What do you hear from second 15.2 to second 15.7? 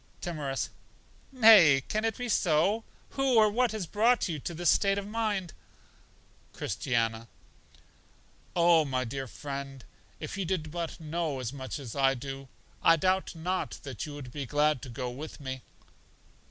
me.